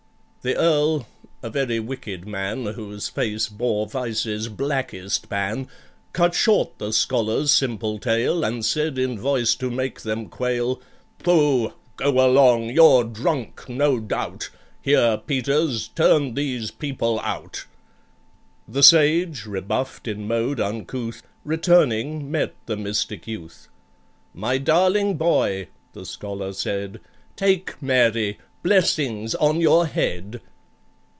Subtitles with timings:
[0.43, 1.05] The Earl
[1.43, 5.67] (a very wicked man, Whose face bore Vice's blackest ban)
[6.13, 10.81] Cut short the scholar's simple tale, And said in voice to make them quail,
[11.19, 11.73] "Pooh!
[11.95, 12.71] go along!
[12.71, 14.49] you're drunk, no doubt—
[14.81, 17.65] Here, PETERS, turn these people out!"
[18.67, 23.67] The Sage, rebuffed in mode uncouth, Returning, met the Mystic Youth.
[24.33, 26.99] "My darling boy," the Scholar said,
[27.35, 30.39] "Take MARY—blessings on your head!"